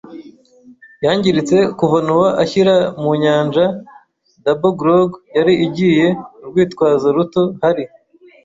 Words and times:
yangiritse 1.05 1.57
kuva 1.77 1.97
Nowa 2.05 2.29
ashyira 2.43 2.75
mu 3.01 3.11
nyanja. 3.23 3.65
Double 4.43 4.73
grog 4.79 5.09
yari 5.37 5.53
igiye 5.65 6.07
urwitwazo 6.43 7.07
ruto; 7.15 7.43
hari 7.63 7.83